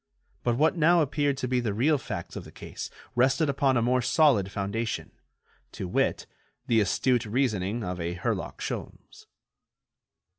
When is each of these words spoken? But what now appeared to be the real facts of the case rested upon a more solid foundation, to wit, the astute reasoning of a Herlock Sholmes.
But 0.43 0.57
what 0.57 0.75
now 0.75 1.03
appeared 1.03 1.37
to 1.37 1.47
be 1.47 1.59
the 1.59 1.75
real 1.75 1.99
facts 1.99 2.35
of 2.35 2.43
the 2.43 2.51
case 2.51 2.89
rested 3.13 3.49
upon 3.49 3.77
a 3.77 3.83
more 3.83 4.01
solid 4.01 4.51
foundation, 4.51 5.11
to 5.73 5.87
wit, 5.87 6.25
the 6.65 6.79
astute 6.81 7.27
reasoning 7.27 7.83
of 7.83 8.01
a 8.01 8.15
Herlock 8.15 8.61
Sholmes. 8.61 9.27